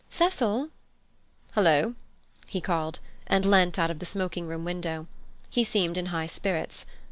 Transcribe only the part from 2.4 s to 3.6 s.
he called, and